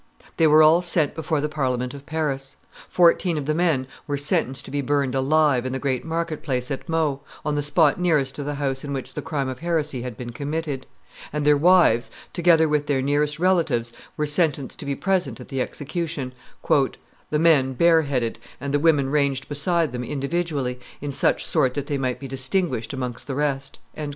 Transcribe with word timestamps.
They 0.37 0.47
were 0.47 0.63
all 0.63 0.81
sent 0.81 1.13
before 1.13 1.41
the 1.41 1.47
Parliament 1.47 1.93
of 1.93 2.07
Paris; 2.07 2.55
fourteen 2.89 3.37
of 3.37 3.45
the 3.45 3.53
men 3.53 3.85
were 4.07 4.17
sentenced 4.17 4.65
to 4.65 4.71
be 4.71 4.81
burned 4.81 5.13
alive 5.13 5.63
in 5.63 5.73
the 5.73 5.77
great 5.77 6.03
marketplace 6.03 6.71
at 6.71 6.89
Meaux, 6.89 7.19
on 7.45 7.53
the 7.53 7.61
spot 7.61 7.99
nearest 7.99 8.33
to 8.33 8.43
the 8.43 8.55
house 8.55 8.83
in 8.83 8.93
which 8.93 9.13
the 9.13 9.21
crime 9.21 9.47
of 9.47 9.59
heresy 9.59 10.01
had 10.01 10.17
been 10.17 10.31
committed; 10.31 10.87
and 11.31 11.45
their 11.45 11.55
wives, 11.55 12.09
together 12.33 12.67
with 12.67 12.87
their 12.87 13.03
nearest 13.03 13.37
relatives, 13.37 13.93
were 14.17 14.25
sentenced 14.25 14.79
to 14.79 14.85
be 14.85 14.95
present 14.95 15.39
at 15.39 15.49
the 15.49 15.61
execution, 15.61 16.33
"the 17.29 17.37
men 17.37 17.73
bare 17.73 18.01
headed 18.01 18.39
and 18.59 18.73
the 18.73 18.79
women 18.79 19.07
ranged 19.11 19.47
beside 19.47 19.91
them 19.91 20.03
individually, 20.03 20.79
in 20.99 21.11
such 21.11 21.45
sort 21.45 21.75
that 21.75 21.85
they 21.85 21.99
might 21.99 22.19
be 22.19 22.27
distinguished 22.27 22.91
amongst 22.91 23.27
the 23.27 23.35
rest." 23.35 23.77